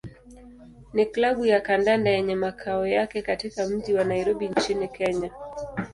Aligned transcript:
ni 0.93 1.05
klabu 1.05 1.45
ya 1.45 1.61
kandanda 1.61 2.09
yenye 2.11 2.35
makao 2.35 2.87
yake 2.87 3.21
katika 3.21 3.67
mji 3.67 3.93
wa 3.93 4.03
Nairobi 4.03 4.47
nchini 4.49 4.87
Kenya. 4.87 5.31